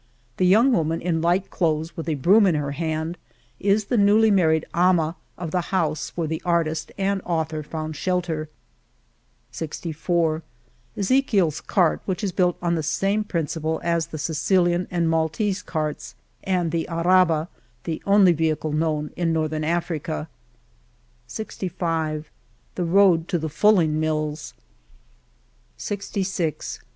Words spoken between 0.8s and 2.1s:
in light clothes, with